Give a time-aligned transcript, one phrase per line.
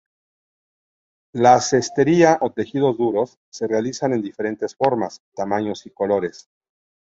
[1.31, 6.49] La cestería o tejidos duros: se realizan en diferentes formas, tamaños y colores.